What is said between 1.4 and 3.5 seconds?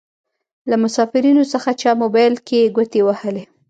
څخه چا موبايل کې ګوتې وهلې.